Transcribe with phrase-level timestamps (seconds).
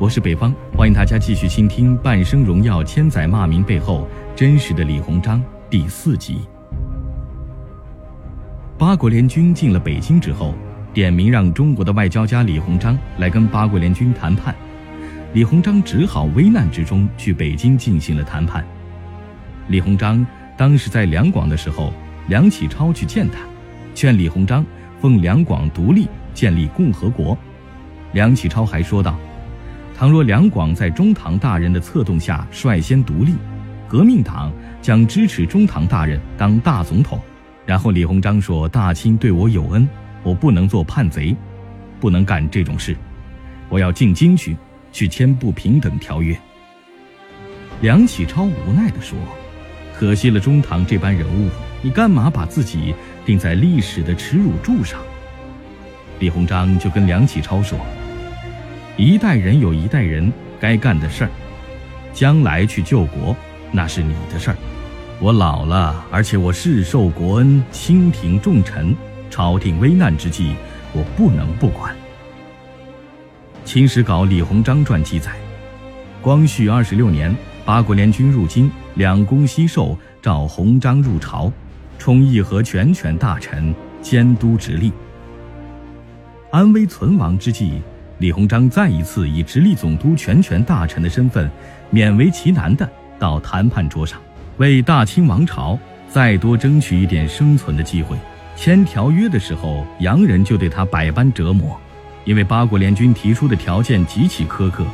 [0.00, 6.40] 我是北方，欢迎大家继续倾听《半生荣耀，千载骂名》背后真实的李鸿章第四集。
[8.78, 10.54] 八国联军进了北京之后，
[10.94, 14.54] 点名让中国的外交家李鸿章来跟八国联军谈判。
[15.34, 18.64] 李鸿章只好危难之中去北京进行了谈判。
[19.68, 20.26] 李鸿章
[20.56, 21.92] 当时在两广的时候，
[22.28, 23.40] 梁启超去见他，
[23.94, 24.64] 劝李鸿章
[24.98, 27.36] 奉两广独立，建立共和国。
[28.14, 29.14] 梁启超还说道。
[30.00, 33.34] 倘若两广在中堂大人的策动下率先独立，
[33.86, 34.50] 革命党
[34.80, 37.20] 将支持中堂大人当大总统。
[37.66, 39.86] 然后李鸿章说：“大清对我有恩，
[40.22, 41.36] 我不能做叛贼，
[42.00, 42.96] 不能干这种事。
[43.68, 44.56] 我要进京去，
[44.90, 46.34] 去签不平等条约。”
[47.82, 49.18] 梁启超无奈地说
[49.94, 51.50] ：“可惜了中堂这般人物，
[51.82, 52.94] 你干嘛把自己
[53.26, 54.98] 钉在历史的耻辱柱上？”
[56.20, 57.78] 李鸿章就跟梁启超说。
[59.00, 61.30] 一代人有一代人该干的事儿，
[62.12, 63.34] 将来去救国
[63.72, 64.56] 那是你的事儿。
[65.18, 68.94] 我老了，而且我世受国恩，清廷重臣，
[69.30, 70.52] 朝廷危难之际，
[70.92, 71.94] 我不能不管。
[73.64, 75.32] 《清史稿·李鸿章传》记载，
[76.20, 81.50] 光绪二十六年，八国联军入京，两宫西狩，召鸿章入朝，
[81.98, 84.92] 充议和全权大臣，监督直隶，
[86.50, 87.80] 安危存亡之际。
[88.20, 91.50] 李鸿章再一次以直隶总督全权大臣的身份，
[91.90, 92.86] 勉为其难地
[93.18, 94.20] 到谈判桌上，
[94.58, 98.14] 为大清王朝再多争取一点生存的机会。
[98.54, 101.80] 签条约的时候，洋人就对他百般折磨，
[102.26, 104.84] 因为八国联军提出的条件极其苛刻，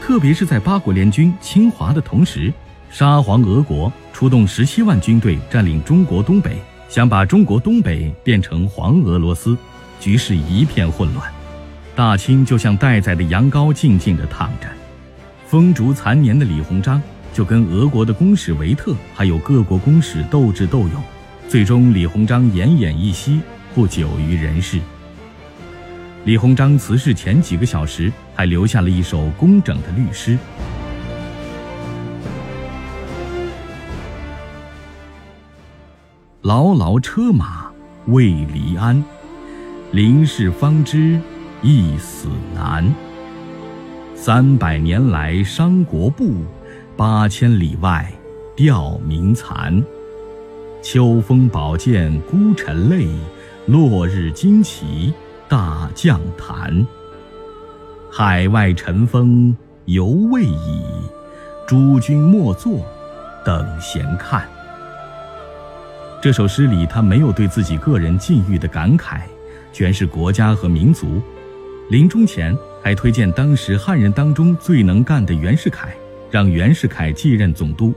[0.00, 2.52] 特别是在八国联军侵华的同时，
[2.90, 6.56] 沙皇俄国出动十七万军队占领中国东北，
[6.88, 9.56] 想把中国东北变成黄俄罗斯，
[10.00, 11.32] 局势一片混乱。
[11.96, 14.66] 大清就像待宰的羊羔，静静地躺着。
[15.46, 17.00] 风烛残年的李鸿章
[17.32, 21.00] 就跟俄国的公使维特，还有各国公使斗智斗勇，
[21.48, 23.40] 最终李鸿章奄奄一息，
[23.76, 24.80] 不久于人世。
[26.24, 30.36] 李鸿章辞世前几个小时，还留下了一首工整的律诗
[36.42, 37.70] ：“牢牢车马
[38.06, 39.04] 未离鞍，
[39.92, 41.20] 临事方知。”
[41.64, 42.94] 一死难。
[44.14, 46.34] 三百年来伤国步，
[46.94, 48.12] 八千里外
[48.54, 49.82] 吊民残。
[50.82, 53.08] 秋风宝剑孤臣泪，
[53.64, 55.14] 落日旌旗
[55.48, 56.86] 大将坛。
[58.12, 60.82] 海外尘封犹未已，
[61.66, 62.84] 诸君莫作，
[63.42, 64.46] 等闲看。
[66.20, 69.22] 这首诗里，他没有对自己个人境遇的感慨，
[69.72, 71.22] 全是国家和民族。
[71.90, 75.94] 临终前还推荐当时汉人当中最能干的袁世凯，
[76.30, 77.92] 让袁世凯继任总督。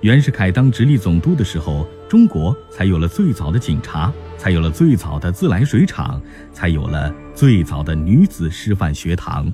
[0.00, 6.22] 袁世凯当直隶总督的时候，中国才有了最早的警察，才有了最早的自来水厂，
[6.52, 9.52] 才有了最早的女子师范学堂。